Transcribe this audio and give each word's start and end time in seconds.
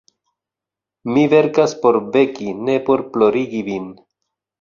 Mi 1.09 1.25
verkas 1.33 1.75
por 1.83 1.99
veki, 2.15 2.47
ne 2.69 2.79
por 2.89 3.05
plorigi 3.13 3.61
vin. 3.69 3.87